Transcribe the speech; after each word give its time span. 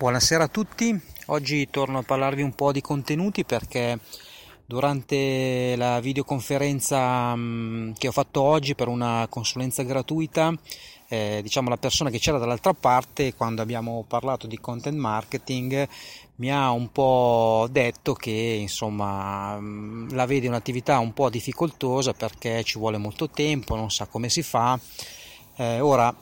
Buonasera 0.00 0.44
a 0.44 0.48
tutti, 0.48 0.98
oggi 1.26 1.68
torno 1.68 1.98
a 1.98 2.02
parlarvi 2.02 2.40
un 2.40 2.54
po' 2.54 2.72
di 2.72 2.80
contenuti 2.80 3.44
perché 3.44 3.98
durante 4.64 5.74
la 5.76 6.00
videoconferenza 6.00 7.36
mm, 7.36 7.92
che 7.98 8.08
ho 8.08 8.10
fatto 8.10 8.40
oggi 8.40 8.74
per 8.74 8.88
una 8.88 9.26
consulenza 9.28 9.82
gratuita, 9.82 10.54
eh, 11.06 11.40
diciamo 11.42 11.68
la 11.68 11.76
persona 11.76 12.08
che 12.08 12.18
c'era 12.18 12.38
dall'altra 12.38 12.72
parte 12.72 13.34
quando 13.34 13.60
abbiamo 13.60 14.02
parlato 14.08 14.46
di 14.46 14.58
content 14.58 14.96
marketing 14.96 15.86
mi 16.36 16.50
ha 16.50 16.70
un 16.70 16.90
po' 16.90 17.68
detto 17.70 18.14
che 18.14 18.30
insomma 18.58 19.60
mm, 19.60 20.12
la 20.12 20.24
vede 20.24 20.48
un'attività 20.48 20.98
un 20.98 21.12
po' 21.12 21.28
difficoltosa 21.28 22.14
perché 22.14 22.64
ci 22.64 22.78
vuole 22.78 22.96
molto 22.96 23.28
tempo, 23.28 23.76
non 23.76 23.90
sa 23.90 24.06
come 24.06 24.30
si 24.30 24.42
fa. 24.42 24.80
Eh, 25.56 25.78
ora 25.80 26.14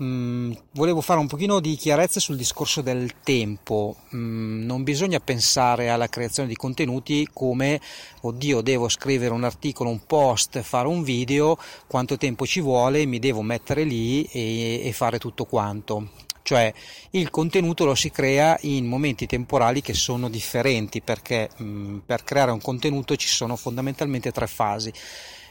Mm, 0.00 0.52
volevo 0.72 1.00
fare 1.00 1.20
un 1.20 1.26
pochino 1.26 1.60
di 1.60 1.76
chiarezza 1.76 2.20
sul 2.20 2.36
discorso 2.36 2.80
del 2.80 3.20
tempo. 3.22 3.96
Mm, 4.14 4.64
non 4.64 4.82
bisogna 4.84 5.20
pensare 5.20 5.90
alla 5.90 6.08
creazione 6.08 6.48
di 6.48 6.56
contenuti 6.56 7.28
come 7.32 7.80
oddio, 8.22 8.62
devo 8.62 8.88
scrivere 8.88 9.34
un 9.34 9.44
articolo, 9.44 9.90
un 9.90 10.06
post, 10.06 10.60
fare 10.62 10.88
un 10.88 11.02
video, 11.02 11.58
quanto 11.86 12.16
tempo 12.16 12.46
ci 12.46 12.60
vuole, 12.60 13.04
mi 13.04 13.18
devo 13.18 13.42
mettere 13.42 13.84
lì 13.84 14.24
e, 14.24 14.80
e 14.84 14.92
fare 14.92 15.18
tutto 15.18 15.44
quanto. 15.44 16.08
Cioè 16.52 16.70
il 17.12 17.30
contenuto 17.30 17.86
lo 17.86 17.94
si 17.94 18.10
crea 18.10 18.58
in 18.62 18.84
momenti 18.84 19.24
temporali 19.24 19.80
che 19.80 19.94
sono 19.94 20.28
differenti 20.28 21.00
perché 21.00 21.48
mm, 21.62 22.00
per 22.04 22.24
creare 22.24 22.50
un 22.50 22.60
contenuto 22.60 23.16
ci 23.16 23.26
sono 23.26 23.56
fondamentalmente 23.56 24.30
tre 24.32 24.46
fasi. 24.46 24.92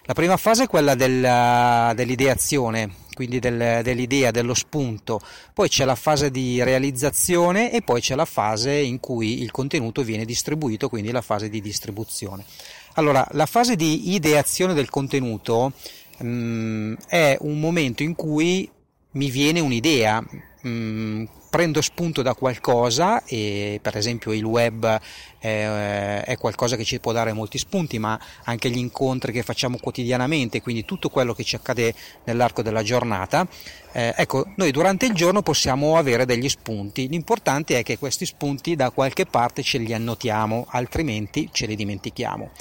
La 0.03 0.13
prima 0.13 0.37
fase 0.37 0.65
è 0.65 0.67
quella 0.67 0.93
del, 0.93 1.95
dell'ideazione, 1.95 2.93
quindi 3.15 3.39
del, 3.39 3.81
dell'idea, 3.81 4.29
dello 4.29 4.53
spunto, 4.53 5.19
poi 5.55 5.69
c'è 5.69 5.85
la 5.85 5.95
fase 5.95 6.29
di 6.29 6.61
realizzazione 6.61 7.71
e 7.71 7.81
poi 7.81 7.99
c'è 7.99 8.13
la 8.13 8.25
fase 8.25 8.71
in 8.71 8.99
cui 8.99 9.41
il 9.41 9.49
contenuto 9.49 10.03
viene 10.03 10.23
distribuito, 10.23 10.87
quindi 10.87 11.09
la 11.09 11.21
fase 11.21 11.49
di 11.49 11.61
distribuzione. 11.61 12.45
Allora, 12.93 13.27
la 13.31 13.47
fase 13.47 13.75
di 13.75 14.13
ideazione 14.13 14.75
del 14.75 14.89
contenuto 14.91 15.71
mh, 16.19 16.27
mm, 16.27 16.93
è 17.07 17.37
un 17.41 17.59
momento 17.59 18.03
in 18.03 18.13
cui 18.13 18.69
mi 19.13 19.29
viene 19.29 19.59
un'idea, 19.59 20.23
mh, 20.61 20.69
mm, 20.69 21.23
prendo 21.49 21.81
spunto 21.81 22.21
da 22.21 22.33
qualcosa 22.33 23.23
e 23.25 23.79
per 23.81 23.97
esempio 23.97 24.31
il 24.31 24.43
web 24.43 24.99
è, 25.37 26.21
è, 26.25 26.37
qualcosa 26.37 26.77
che 26.77 26.85
ci 26.85 26.99
può 26.99 27.11
dare 27.11 27.33
molti 27.33 27.57
spunti 27.57 27.99
ma 27.99 28.17
anche 28.45 28.69
gli 28.69 28.77
incontri 28.77 29.33
che 29.33 29.43
facciamo 29.43 29.77
quotidianamente 29.77 30.61
quindi 30.61 30.85
tutto 30.85 31.09
quello 31.09 31.33
che 31.33 31.43
ci 31.43 31.55
accade 31.55 31.93
nell'arco 32.23 32.61
della 32.61 32.83
giornata. 32.83 33.45
Eh, 33.91 34.13
ecco 34.15 34.47
noi 34.55 34.71
durante 34.71 35.05
il 35.05 35.13
giorno 35.13 35.41
possiamo 35.41 35.97
avere 35.97 36.25
degli 36.25 36.47
spunti. 36.47 37.07
L'importante 37.09 37.77
è 37.77 37.83
che 37.83 37.97
questi 37.97 38.25
spunti 38.25 38.75
da 38.75 38.89
qualche 38.91 39.25
parte 39.25 39.61
ce 39.61 39.77
li 39.77 39.93
annotiamo 39.93 40.67
altrimenti 40.69 41.49
ce 41.51 41.65
li 41.65 41.75
dimentichiamo 41.75 42.51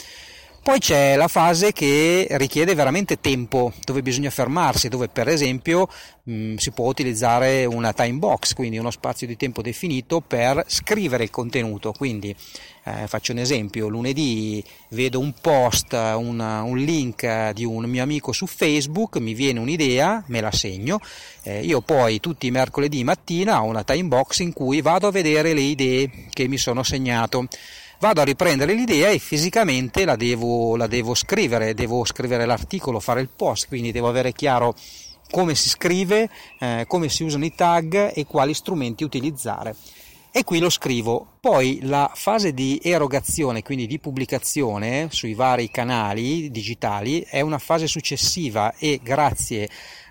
poi 0.63 0.79
c'è 0.79 1.17
la 1.17 1.29
fase 1.29 1.73
che 1.73 2.27
richiede 2.33 2.75
veramente 2.75 3.21
tempo, 3.21 3.73
dove 3.85 4.03
bisogna 4.03 4.31
fermarsi, 4.31 4.89
dove 4.89 5.09
per 5.09 5.29
esempio 5.29 5.89
mh, 6.25 6.33
mm, 6.33 6.57
si 6.57 6.71
può 6.73 6.87
utilizzare 6.87 7.65
una 7.65 7.93
time 7.93 8.19
box, 8.19 8.53
quindi 8.53 8.77
uno 8.77 8.91
spazio 8.91 9.27
di 9.27 9.37
tempo 9.37 9.63
definito 9.63 10.21
per 10.21 10.63
scrivere 10.67 11.25
il 11.25 11.31
contenuto. 11.31 11.93
Quindi 11.93 12.35
eh, 12.85 13.07
faccio 13.07 13.33
un 13.33 13.39
esempio, 13.39 13.89
lunedì 13.89 14.63
vedo 14.91 15.19
un 15.19 15.33
post, 15.41 15.93
un, 15.93 16.41
un, 16.41 16.79
link 16.79 17.51
di 17.53 17.65
un 17.65 17.85
mio 17.85 18.03
amico 18.03 18.33
su 18.33 18.47
Facebook, 18.47 19.17
mi 19.17 19.35
viene 19.35 19.61
un'idea, 19.61 20.23
me 20.27 20.41
la 20.41 20.53
segno, 20.53 21.01
eh, 21.43 21.61
io 21.61 21.81
poi 21.81 22.21
tutti 22.21 22.47
i 22.47 22.51
mercoledì 22.51 23.03
mattina 23.03 23.63
ho 23.63 23.67
una 23.67 23.85
time 23.85 24.09
box 24.09 24.41
in 24.41 24.53
cui 24.53 24.81
vado 24.83 25.07
a 25.07 25.11
vedere 25.11 25.53
le 25.53 25.61
idee 25.61 26.11
che 26.31 26.49
mi 26.49 26.59
sono 26.59 26.83
segnato 26.83 27.49
vado 28.01 28.23
a 28.23 28.25
riprendere 28.25 28.73
l'idea 28.73 29.11
e 29.11 29.19
fisicamente 29.19 30.05
la 30.05 30.17
devo, 30.17 30.75
la 30.77 30.87
devo 30.87 31.15
scrivere, 31.15 31.75
devo 31.75 32.05
scrivere 32.05 32.47
l'articolo, 32.47 32.99
fare 32.99 33.21
il 33.21 33.29
post, 33.29 33.69
quindi 33.69 33.93
devo 33.93 34.09
avere 34.09 34.33
chiaro 34.33 34.75
come 35.31 35.55
si 35.55 35.69
scrive, 35.69 36.29
eh, 36.59 36.85
come 36.89 37.09
si 37.09 37.23
usano 37.23 37.45
i 37.45 37.55
tag 37.55 38.13
e 38.15 38.27
quali 38.27 38.55
strumenti 38.55 39.05
utilizzare. 39.05 39.77
E 40.33 40.45
qui 40.45 40.61
lo 40.61 40.71
scrivo. 40.71 41.27
Poi 41.41 41.81
la 41.83 42.11
fase 42.15 42.55
di 42.55 42.81
erogazione, 42.83 43.63
quindi 43.63 43.87
di 43.87 43.99
pubblicazione 43.99 45.09
sui 45.11 45.35
vari 45.35 45.71
canali 45.71 46.51
digitali, 46.51 47.21
è 47.21 47.41
una 47.41 47.59
fase 47.59 47.87
successiva 47.87 48.75
e 48.77 49.01
grazie 49.03 49.69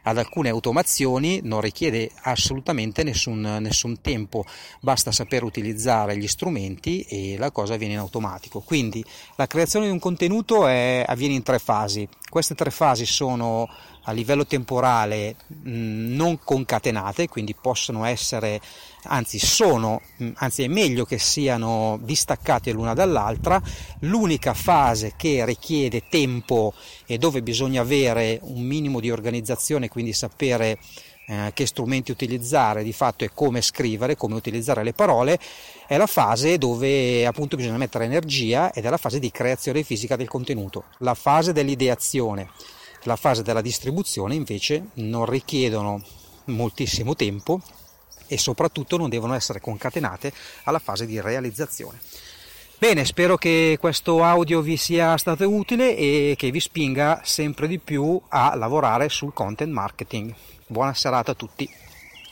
ad 0.09 0.17
alcune 0.17 0.49
automazioni 0.49 1.39
non 1.43 1.61
richiede 1.61 2.09
assolutamente 2.23 3.03
nessun, 3.03 3.41
nessun 3.61 4.01
tempo, 4.01 4.43
basta 4.81 5.11
saper 5.11 5.43
utilizzare 5.43 6.17
gli 6.17 6.27
strumenti 6.27 7.01
e 7.01 7.37
la 7.37 7.51
cosa 7.51 7.75
avviene 7.75 7.93
in 7.93 7.99
automatico. 7.99 8.59
Quindi 8.59 9.05
la 9.35 9.45
creazione 9.45 9.85
di 9.85 9.91
un 9.91 9.99
contenuto 9.99 10.65
è, 10.65 11.05
avviene 11.07 11.35
in 11.35 11.43
tre 11.43 11.59
fasi. 11.59 12.07
Queste 12.27 12.55
tre 12.55 12.71
fasi 12.71 13.05
sono 13.05 13.69
a 14.09 14.11
livello 14.11 14.45
temporale 14.47 15.35
non 15.63 16.39
concatenate, 16.43 17.27
quindi 17.27 17.53
possono 17.53 18.05
essere, 18.05 18.59
anzi 19.03 19.37
sono, 19.37 20.01
anzi 20.35 20.63
è 20.63 20.67
meglio 20.67 21.05
che 21.05 21.19
siano 21.19 21.99
distaccate 22.01 22.71
l'una 22.71 22.95
dall'altra. 22.95 23.61
L'unica 23.99 24.55
fase 24.55 25.13
che 25.15 25.45
richiede 25.45 26.07
tempo 26.09 26.73
e 27.05 27.19
dove 27.19 27.43
bisogna 27.43 27.81
avere 27.81 28.39
un 28.41 28.63
minimo 28.63 28.99
di 28.99 29.11
organizzazione, 29.11 29.89
quindi 29.89 30.11
sapere 30.11 30.79
eh, 31.27 31.51
che 31.53 31.67
strumenti 31.67 32.09
utilizzare 32.09 32.81
di 32.81 32.93
fatto 32.93 33.23
e 33.23 33.29
come 33.31 33.61
scrivere, 33.61 34.15
come 34.15 34.33
utilizzare 34.33 34.83
le 34.83 34.93
parole, 34.93 35.37
è 35.87 35.97
la 35.97 36.07
fase 36.07 36.57
dove 36.57 37.27
appunto 37.27 37.55
bisogna 37.55 37.77
mettere 37.77 38.05
energia 38.05 38.73
ed 38.73 38.85
è 38.85 38.89
la 38.89 38.97
fase 38.97 39.19
di 39.19 39.29
creazione 39.29 39.83
fisica 39.83 40.15
del 40.15 40.27
contenuto. 40.27 40.85
La 40.99 41.13
fase 41.13 41.53
dell'ideazione 41.53 42.49
la 43.03 43.15
fase 43.15 43.43
della 43.43 43.61
distribuzione 43.61 44.35
invece 44.35 44.87
non 44.95 45.25
richiedono 45.25 46.01
moltissimo 46.45 47.15
tempo 47.15 47.61
e 48.27 48.37
soprattutto 48.37 48.97
non 48.97 49.09
devono 49.09 49.33
essere 49.33 49.59
concatenate 49.59 50.31
alla 50.63 50.79
fase 50.79 51.05
di 51.05 51.19
realizzazione. 51.19 51.99
Bene, 52.77 53.03
spero 53.03 53.35
che 53.37 53.77
questo 53.77 54.23
audio 54.23 54.61
vi 54.61 54.77
sia 54.77 55.17
stato 55.17 55.49
utile 55.49 55.97
e 55.97 56.35
che 56.37 56.49
vi 56.49 56.61
spinga 56.61 57.21
sempre 57.25 57.67
di 57.67 57.77
più 57.77 58.19
a 58.29 58.55
lavorare 58.55 59.09
sul 59.09 59.33
content 59.33 59.71
marketing. 59.71 60.33
Buona 60.65 60.93
serata 60.93 61.31
a 61.31 61.35
tutti. 61.35 61.69